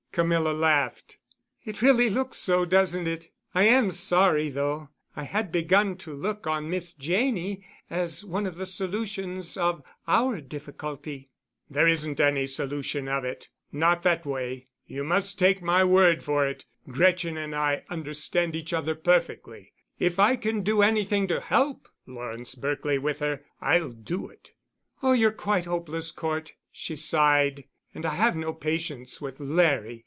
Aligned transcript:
Camilla 0.13 0.51
laughed. 0.51 1.17
"It 1.63 1.81
really 1.81 2.09
looks 2.09 2.35
so, 2.35 2.65
doesn't 2.65 3.07
it? 3.07 3.29
I 3.55 3.63
am 3.63 3.91
sorry, 3.91 4.49
though. 4.49 4.89
I 5.15 5.23
had 5.23 5.53
begun 5.53 5.95
to 5.99 6.13
look 6.13 6.45
on 6.45 6.69
Miss 6.69 6.91
Janney 6.91 7.65
as 7.89 8.25
one 8.25 8.45
of 8.45 8.57
the 8.57 8.65
solutions 8.65 9.55
of 9.55 9.81
our 10.09 10.41
difficulty." 10.41 11.29
"There 11.69 11.87
isn't 11.87 12.19
any 12.19 12.45
solution 12.45 13.07
of 13.07 13.23
it—not 13.23 14.03
that 14.03 14.25
way—you 14.25 15.01
must 15.05 15.39
take 15.39 15.61
my 15.61 15.85
word 15.85 16.21
for 16.23 16.45
it. 16.45 16.65
Gretchen 16.89 17.37
and 17.37 17.55
I 17.55 17.83
understand 17.87 18.53
each 18.53 18.73
other 18.73 18.95
perfectly. 18.95 19.71
If 19.97 20.19
I 20.19 20.35
can 20.35 20.61
do 20.61 20.81
anything 20.81 21.25
to 21.29 21.39
help 21.39 21.87
Lawrence 22.05 22.53
Berkely 22.53 22.97
with 22.99 23.19
her, 23.19 23.45
I'll 23.61 23.91
do 23.93 24.27
it." 24.27 24.51
"Oh, 25.01 25.13
you're 25.13 25.31
quite 25.31 25.63
hopeless, 25.63 26.11
Cort," 26.11 26.51
she 26.69 26.97
sighed, 26.97 27.63
"and 27.95 28.05
I 28.05 28.15
have 28.15 28.35
no 28.35 28.51
patience 28.53 29.21
with 29.21 29.39
Larry. 29.39 29.99